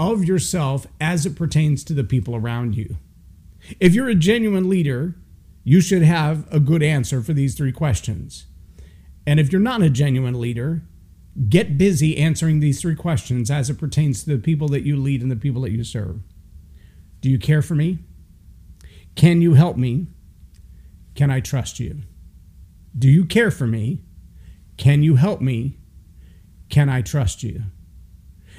of 0.00 0.24
yourself 0.24 0.86
as 1.00 1.26
it 1.26 1.36
pertains 1.36 1.84
to 1.84 1.94
the 1.94 2.04
people 2.04 2.34
around 2.34 2.76
you. 2.76 2.96
If 3.80 3.94
you're 3.94 4.08
a 4.08 4.14
genuine 4.14 4.68
leader, 4.68 5.16
you 5.64 5.80
should 5.80 6.02
have 6.02 6.46
a 6.52 6.60
good 6.60 6.82
answer 6.82 7.20
for 7.20 7.34
these 7.34 7.54
three 7.54 7.72
questions. 7.72 8.46
And 9.26 9.38
if 9.38 9.52
you're 9.52 9.60
not 9.60 9.82
a 9.82 9.90
genuine 9.90 10.40
leader, 10.40 10.82
get 11.48 11.78
busy 11.78 12.16
answering 12.16 12.60
these 12.60 12.80
three 12.80 12.96
questions 12.96 13.50
as 13.50 13.70
it 13.70 13.78
pertains 13.78 14.24
to 14.24 14.30
the 14.30 14.38
people 14.38 14.68
that 14.68 14.82
you 14.82 14.96
lead 14.96 15.22
and 15.22 15.30
the 15.30 15.36
people 15.36 15.62
that 15.62 15.72
you 15.72 15.84
serve. 15.84 16.20
Do 17.20 17.30
you 17.30 17.38
care 17.38 17.62
for 17.62 17.74
me? 17.74 17.98
Can 19.14 19.40
you 19.40 19.54
help 19.54 19.76
me? 19.76 20.06
Can 21.14 21.30
I 21.30 21.40
trust 21.40 21.80
you? 21.80 22.02
Do 22.96 23.08
you 23.08 23.24
care 23.24 23.50
for 23.50 23.66
me? 23.66 24.02
Can 24.76 25.02
you 25.02 25.16
help 25.16 25.40
me? 25.40 25.76
Can 26.68 26.88
I 26.88 27.02
trust 27.02 27.42
you? 27.42 27.62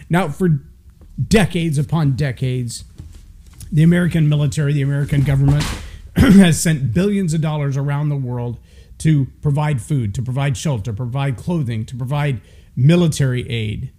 Now, 0.09 0.29
for 0.29 0.59
decades 1.27 1.77
upon 1.77 2.15
decades, 2.15 2.83
the 3.71 3.83
American 3.83 4.27
military, 4.27 4.73
the 4.73 4.81
American 4.81 5.23
government 5.23 5.63
has 6.15 6.59
sent 6.59 6.93
billions 6.93 7.33
of 7.33 7.41
dollars 7.41 7.77
around 7.77 8.09
the 8.09 8.15
world 8.15 8.57
to 8.99 9.27
provide 9.41 9.81
food, 9.81 10.13
to 10.15 10.21
provide 10.21 10.55
shelter, 10.55 10.93
provide 10.93 11.37
clothing, 11.37 11.85
to 11.85 11.95
provide 11.95 12.41
military 12.75 13.49
aid 13.49 13.91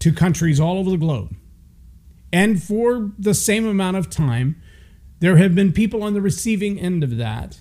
to 0.00 0.12
countries 0.12 0.60
all 0.60 0.78
over 0.78 0.90
the 0.90 0.96
globe. 0.96 1.34
And 2.32 2.62
for 2.62 3.12
the 3.18 3.34
same 3.34 3.66
amount 3.66 3.96
of 3.96 4.10
time, 4.10 4.60
there 5.20 5.36
have 5.36 5.54
been 5.54 5.72
people 5.72 6.02
on 6.02 6.14
the 6.14 6.20
receiving 6.20 6.78
end 6.78 7.02
of 7.04 7.16
that 7.16 7.60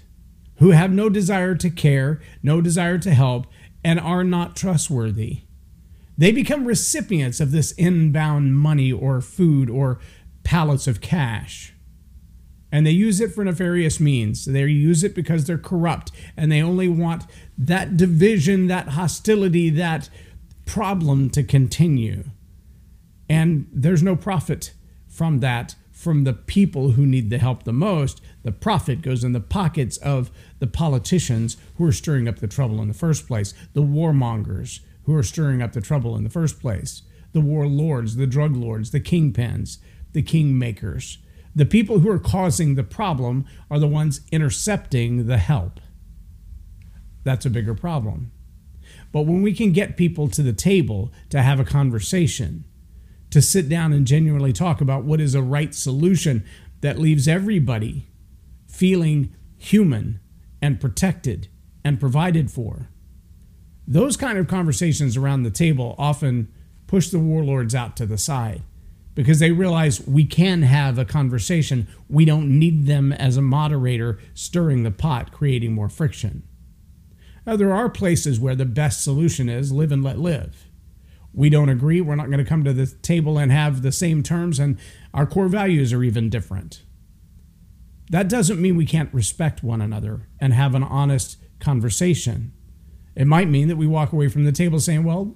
who 0.58 0.72
have 0.72 0.92
no 0.92 1.10
desire 1.10 1.56
to 1.56 1.70
care, 1.70 2.22
no 2.44 2.62
desire 2.62 2.98
to 3.00 3.14
help, 3.14 3.48
and 3.84 4.00
are 4.00 4.24
not 4.24 4.56
trustworthy. 4.56 5.42
They 6.18 6.32
become 6.32 6.66
recipients 6.66 7.40
of 7.40 7.52
this 7.52 7.72
inbound 7.74 8.56
money 8.56 8.92
or 8.92 9.22
food 9.22 9.70
or 9.70 10.00
pallets 10.44 10.86
of 10.86 11.02
cash. 11.02 11.74
And 12.72 12.86
they 12.86 12.92
use 12.92 13.20
it 13.20 13.34
for 13.34 13.44
nefarious 13.44 14.00
means. 14.00 14.46
They 14.46 14.66
use 14.66 15.04
it 15.04 15.16
because 15.16 15.46
they're 15.46 15.58
corrupt 15.58 16.12
and 16.38 16.52
they 16.52 16.62
only 16.62 16.88
want 16.88 17.24
that 17.58 17.98
division, 17.98 18.68
that 18.68 18.90
hostility, 18.90 19.70
that 19.72 20.10
problem 20.66 21.30
to 21.32 21.44
continue. 21.44 22.26
And 23.28 23.68
there's 23.74 24.04
no 24.04 24.16
profit 24.16 24.74
from 25.08 25.40
that 25.40 25.76
from 26.00 26.24
the 26.24 26.34
people 26.34 26.92
who 26.92 27.06
need 27.06 27.30
the 27.30 27.40
help 27.40 27.64
the 27.64 27.74
most. 27.74 28.22
The 28.44 28.54
profit 28.54 29.02
goes 29.02 29.26
in 29.26 29.34
the 29.34 29.42
pockets 29.42 29.98
of 29.98 30.32
the 30.60 30.68
politicians 30.68 31.58
who 31.76 31.86
are 31.86 31.92
stirring 31.92 32.26
up 32.26 32.40
the 32.40 32.48
trouble 32.48 32.82
in 32.82 32.88
the 32.88 32.94
first 32.94 33.28
place, 33.28 33.54
the 33.74 33.82
warmongers 33.82 34.80
who 35.04 35.14
are 35.14 35.24
stirring 35.24 35.62
up 35.62 35.74
the 35.74 35.82
trouble 35.82 36.16
in 36.16 36.24
the 36.24 36.30
first 36.30 36.62
place, 36.62 37.02
the 37.34 37.42
warlords, 37.42 38.16
the 38.16 38.28
drug 38.28 38.56
lords, 38.56 38.92
the 38.92 39.02
kingpins, 39.02 39.80
the 40.14 40.24
kingmakers. 40.24 41.18
The 41.56 41.66
people 41.66 42.00
who 42.00 42.10
are 42.10 42.20
causing 42.20 42.76
the 42.76 42.84
problem 42.84 43.46
are 43.70 43.80
the 43.80 43.88
ones 43.88 44.22
intercepting 44.32 45.28
the 45.28 45.38
help. 45.38 45.80
That's 47.24 47.46
a 47.46 47.50
bigger 47.50 47.76
problem. 47.76 48.32
But 49.12 49.26
when 49.26 49.42
we 49.42 49.54
can 49.54 49.72
get 49.72 49.98
people 49.98 50.28
to 50.30 50.42
the 50.42 50.54
table 50.54 51.12
to 51.30 51.42
have 51.42 51.60
a 51.60 51.66
conversation, 51.66 52.66
to 53.32 53.42
sit 53.42 53.70
down 53.70 53.94
and 53.94 54.08
genuinely 54.08 54.54
talk 54.54 54.82
about 54.82 55.04
what 55.04 55.22
is 55.22 55.36
a 55.36 55.42
right 55.42 55.74
solution 55.74 56.44
that 56.82 56.98
leaves 56.98 57.28
everybody 57.28 58.08
feeling 58.68 59.34
human 59.58 60.20
and 60.62 60.80
protected 60.80 61.48
and 61.84 62.00
provided 62.00 62.50
for. 62.50 62.90
Those 63.88 64.18
kind 64.18 64.38
of 64.38 64.48
conversations 64.48 65.18
around 65.18 65.44
the 65.44 65.52
table 65.52 65.96
often 65.98 66.52
push 66.88 67.10
the 67.10 67.20
warlords 67.20 67.76
out 67.76 67.96
to 67.98 68.06
the 68.06 68.18
side 68.18 68.62
because 69.20 69.40
they 69.40 69.52
realize 69.52 70.08
we 70.08 70.24
can 70.24 70.62
have 70.62 70.98
a 70.98 71.04
conversation. 71.04 71.90
We 72.08 72.24
don't 72.24 72.58
need 72.58 72.86
them 72.86 73.12
as 73.12 73.36
a 73.36 73.42
moderator 73.42 74.18
stirring 74.34 74.84
the 74.84 74.92
pot, 74.92 75.34
creating 75.34 75.74
more 75.74 75.90
friction. 75.90 76.44
Now, 77.46 77.58
there 77.58 77.74
are 77.74 77.90
places 77.90 78.40
where 78.40 78.56
the 78.56 78.64
best 78.64 79.04
solution 79.04 79.50
is 79.50 79.74
live 79.74 79.92
and 79.92 80.02
let 80.02 80.20
live. 80.20 80.68
We 81.34 81.50
don't 81.50 81.68
agree. 81.68 82.00
We're 82.00 82.16
not 82.16 82.28
going 82.28 82.38
to 82.40 82.46
come 82.46 82.64
to 82.64 82.72
the 82.72 82.86
table 82.86 83.38
and 83.38 83.52
have 83.52 83.82
the 83.82 83.92
same 83.92 84.24
terms, 84.24 84.58
and 84.58 84.80
our 85.14 85.26
core 85.26 85.50
values 85.50 85.92
are 85.92 86.02
even 86.02 86.30
different. 86.30 86.84
That 88.12 88.30
doesn't 88.30 88.62
mean 88.62 88.78
we 88.78 88.86
can't 88.86 89.14
respect 89.14 89.64
one 89.64 89.82
another 89.82 90.30
and 90.40 90.54
have 90.54 90.76
an 90.76 90.84
honest 90.84 91.36
conversation. 91.60 92.54
It 93.18 93.28
might 93.28 93.50
mean 93.50 93.68
that 93.68 93.76
we 93.76 93.86
walk 93.86 94.14
away 94.14 94.30
from 94.30 94.46
the 94.46 94.54
table 94.54 94.80
saying, 94.80 95.04
Well, 95.04 95.36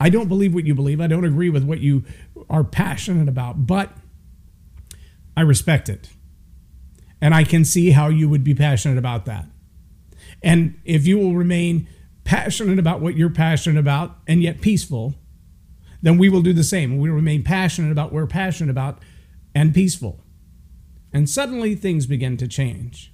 I 0.00 0.10
don't 0.10 0.28
believe 0.28 0.54
what 0.54 0.64
you 0.64 0.74
believe. 0.74 1.00
I 1.00 1.06
don't 1.06 1.24
agree 1.24 1.50
with 1.50 1.64
what 1.64 1.80
you 1.80 2.04
are 2.48 2.64
passionate 2.64 3.28
about, 3.28 3.66
but 3.66 3.90
I 5.36 5.42
respect 5.42 5.88
it. 5.88 6.10
And 7.20 7.34
I 7.34 7.44
can 7.44 7.64
see 7.64 7.90
how 7.90 8.08
you 8.08 8.28
would 8.28 8.44
be 8.44 8.54
passionate 8.54 8.98
about 8.98 9.24
that. 9.26 9.46
And 10.42 10.80
if 10.84 11.06
you 11.06 11.18
will 11.18 11.34
remain 11.34 11.88
passionate 12.24 12.78
about 12.78 13.00
what 13.00 13.16
you're 13.16 13.30
passionate 13.30 13.80
about 13.80 14.18
and 14.26 14.42
yet 14.42 14.60
peaceful, 14.60 15.14
then 16.00 16.16
we 16.16 16.28
will 16.28 16.42
do 16.42 16.52
the 16.52 16.62
same. 16.62 16.98
We 16.98 17.10
remain 17.10 17.42
passionate 17.42 17.90
about 17.90 18.06
what 18.06 18.14
we're 18.14 18.26
passionate 18.26 18.70
about 18.70 19.02
and 19.54 19.74
peaceful. 19.74 20.22
And 21.12 21.28
suddenly 21.28 21.74
things 21.74 22.06
begin 22.06 22.36
to 22.36 22.46
change. 22.46 23.12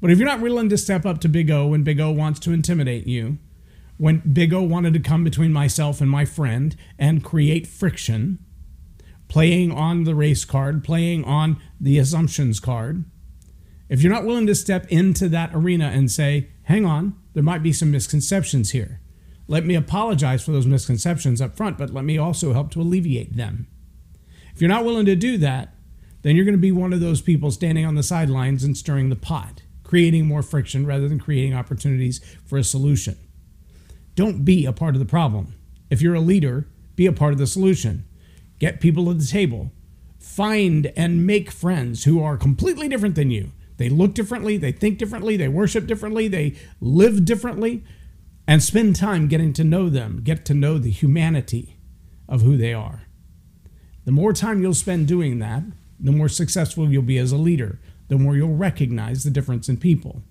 But 0.00 0.10
if 0.10 0.18
you're 0.18 0.26
not 0.26 0.40
willing 0.40 0.68
to 0.70 0.78
step 0.78 1.04
up 1.04 1.20
to 1.20 1.28
Big 1.28 1.50
O 1.50 1.66
when 1.68 1.84
Big 1.84 2.00
O 2.00 2.10
wants 2.10 2.40
to 2.40 2.52
intimidate 2.52 3.06
you, 3.06 3.38
when 4.00 4.22
Big 4.32 4.54
O 4.54 4.62
wanted 4.62 4.94
to 4.94 4.98
come 4.98 5.24
between 5.24 5.52
myself 5.52 6.00
and 6.00 6.08
my 6.08 6.24
friend 6.24 6.74
and 6.98 7.22
create 7.22 7.66
friction, 7.66 8.38
playing 9.28 9.70
on 9.70 10.04
the 10.04 10.14
race 10.14 10.46
card, 10.46 10.82
playing 10.82 11.22
on 11.24 11.60
the 11.78 11.98
assumptions 11.98 12.60
card, 12.60 13.04
if 13.90 14.00
you're 14.00 14.10
not 14.10 14.24
willing 14.24 14.46
to 14.46 14.54
step 14.54 14.86
into 14.88 15.28
that 15.28 15.50
arena 15.52 15.88
and 15.88 16.10
say, 16.10 16.48
hang 16.62 16.86
on, 16.86 17.14
there 17.34 17.42
might 17.42 17.62
be 17.62 17.74
some 17.74 17.90
misconceptions 17.90 18.70
here. 18.70 19.02
Let 19.46 19.66
me 19.66 19.74
apologize 19.74 20.42
for 20.42 20.52
those 20.52 20.66
misconceptions 20.66 21.42
up 21.42 21.54
front, 21.54 21.76
but 21.76 21.92
let 21.92 22.06
me 22.06 22.16
also 22.16 22.54
help 22.54 22.70
to 22.70 22.80
alleviate 22.80 23.36
them. 23.36 23.66
If 24.54 24.62
you're 24.62 24.68
not 24.68 24.86
willing 24.86 25.04
to 25.06 25.14
do 25.14 25.36
that, 25.38 25.74
then 26.22 26.36
you're 26.36 26.46
going 26.46 26.56
to 26.56 26.58
be 26.58 26.72
one 26.72 26.94
of 26.94 27.00
those 27.00 27.20
people 27.20 27.50
standing 27.50 27.84
on 27.84 27.96
the 27.96 28.02
sidelines 28.02 28.64
and 28.64 28.78
stirring 28.78 29.10
the 29.10 29.16
pot, 29.16 29.60
creating 29.84 30.26
more 30.26 30.42
friction 30.42 30.86
rather 30.86 31.06
than 31.06 31.20
creating 31.20 31.52
opportunities 31.52 32.18
for 32.46 32.56
a 32.56 32.64
solution. 32.64 33.18
Don't 34.20 34.44
be 34.44 34.66
a 34.66 34.72
part 34.74 34.94
of 34.94 34.98
the 34.98 35.06
problem. 35.06 35.54
If 35.88 36.02
you're 36.02 36.14
a 36.14 36.20
leader, 36.20 36.68
be 36.94 37.06
a 37.06 37.12
part 37.12 37.32
of 37.32 37.38
the 37.38 37.46
solution. 37.46 38.04
Get 38.58 38.78
people 38.78 39.10
at 39.10 39.18
the 39.18 39.24
table. 39.24 39.72
Find 40.18 40.92
and 40.94 41.26
make 41.26 41.50
friends 41.50 42.04
who 42.04 42.22
are 42.22 42.36
completely 42.36 42.86
different 42.86 43.14
than 43.14 43.30
you. 43.30 43.52
They 43.78 43.88
look 43.88 44.12
differently, 44.12 44.58
they 44.58 44.72
think 44.72 44.98
differently, 44.98 45.38
they 45.38 45.48
worship 45.48 45.86
differently, 45.86 46.28
they 46.28 46.54
live 46.82 47.24
differently, 47.24 47.82
and 48.46 48.62
spend 48.62 48.94
time 48.94 49.26
getting 49.26 49.54
to 49.54 49.64
know 49.64 49.88
them, 49.88 50.20
get 50.22 50.44
to 50.44 50.52
know 50.52 50.76
the 50.76 50.90
humanity 50.90 51.78
of 52.28 52.42
who 52.42 52.58
they 52.58 52.74
are. 52.74 53.04
The 54.04 54.12
more 54.12 54.34
time 54.34 54.60
you'll 54.60 54.74
spend 54.74 55.08
doing 55.08 55.38
that, 55.38 55.62
the 55.98 56.12
more 56.12 56.28
successful 56.28 56.90
you'll 56.90 57.00
be 57.00 57.16
as 57.16 57.32
a 57.32 57.38
leader, 57.38 57.80
the 58.08 58.18
more 58.18 58.36
you'll 58.36 58.54
recognize 58.54 59.24
the 59.24 59.30
difference 59.30 59.66
in 59.70 59.78
people. 59.78 60.22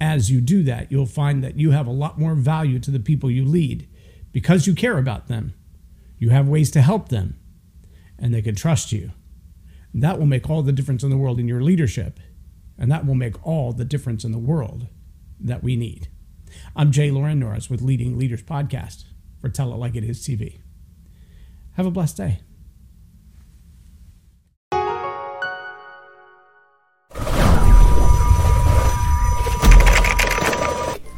As 0.00 0.30
you 0.30 0.40
do 0.40 0.62
that, 0.62 0.92
you'll 0.92 1.06
find 1.06 1.42
that 1.42 1.58
you 1.58 1.72
have 1.72 1.86
a 1.86 1.92
lot 1.92 2.18
more 2.18 2.34
value 2.34 2.78
to 2.78 2.90
the 2.90 3.00
people 3.00 3.30
you 3.30 3.44
lead 3.44 3.88
because 4.32 4.66
you 4.66 4.74
care 4.74 4.98
about 4.98 5.28
them. 5.28 5.54
You 6.18 6.30
have 6.30 6.48
ways 6.48 6.70
to 6.72 6.82
help 6.82 7.08
them, 7.08 7.38
and 8.18 8.32
they 8.32 8.42
can 8.42 8.54
trust 8.54 8.92
you. 8.92 9.12
And 9.92 10.02
that 10.02 10.18
will 10.18 10.26
make 10.26 10.48
all 10.48 10.62
the 10.62 10.72
difference 10.72 11.02
in 11.02 11.10
the 11.10 11.16
world 11.16 11.40
in 11.40 11.48
your 11.48 11.62
leadership, 11.62 12.20
and 12.76 12.90
that 12.90 13.06
will 13.06 13.14
make 13.14 13.44
all 13.46 13.72
the 13.72 13.84
difference 13.84 14.24
in 14.24 14.32
the 14.32 14.38
world 14.38 14.86
that 15.40 15.62
we 15.62 15.76
need. 15.76 16.08
I'm 16.76 16.92
Jay 16.92 17.10
Loren 17.10 17.40
Norris 17.40 17.70
with 17.70 17.82
Leading 17.82 18.18
Leaders 18.18 18.42
Podcast 18.42 19.04
for 19.40 19.48
Tell 19.48 19.72
It 19.72 19.76
Like 19.76 19.96
It 19.96 20.04
Is 20.04 20.20
TV. 20.20 20.60
Have 21.72 21.86
a 21.86 21.90
blessed 21.90 22.16
day. 22.16 22.40